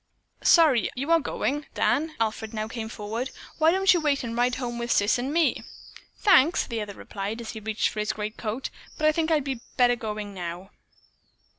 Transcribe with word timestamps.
"Sorry 0.41 0.89
you 0.95 1.11
are 1.11 1.19
going, 1.19 1.67
Dan," 1.75 2.15
Alfred 2.19 2.55
now 2.55 2.67
came 2.67 2.89
forward. 2.89 3.29
"Why 3.59 3.69
don't 3.69 3.93
you 3.93 4.01
wait 4.01 4.23
and 4.23 4.35
ride 4.35 4.55
home 4.55 4.79
with 4.79 4.91
Sis 4.91 5.19
and 5.19 5.31
me?" 5.31 5.61
"Thanks," 6.17 6.65
the 6.65 6.81
other 6.81 6.95
replied 6.95 7.39
as 7.39 7.51
he 7.51 7.59
reached 7.59 7.89
for 7.89 7.99
his 7.99 8.11
great 8.13 8.35
coat. 8.35 8.71
"I 8.99 9.11
think 9.11 9.29
I 9.29 9.37
would 9.41 9.59
better 9.77 9.95
be 9.95 9.99
going 10.01 10.33
now." 10.33 10.71